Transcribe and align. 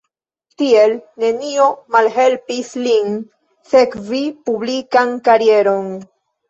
Tiel 0.61 0.95
nenio 1.23 1.67
malhelpis 1.97 2.73
lin 2.89 3.15
sekvi 3.75 4.27
publikan 4.51 5.19
karieron. 5.31 5.91